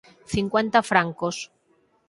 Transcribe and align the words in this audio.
cincuenta 0.33 0.79
francos. 0.89 1.37